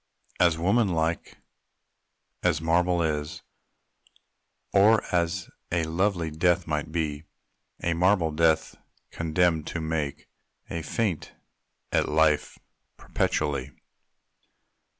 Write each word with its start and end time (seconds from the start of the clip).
As 0.39 0.57
woman 0.57 0.87
like 0.87 1.37
as 2.41 2.59
marble 2.59 3.03
is, 3.03 3.43
Or 4.73 5.03
as 5.13 5.47
a 5.71 5.83
lovely 5.83 6.31
death 6.31 6.65
might 6.65 6.91
be 6.91 7.25
A 7.83 7.93
marble 7.93 8.31
death 8.31 8.75
condemned 9.11 9.67
to 9.67 9.79
make 9.79 10.27
A 10.71 10.81
feint 10.81 11.33
at 11.91 12.09
life 12.09 12.57
perpetually. 12.97 13.73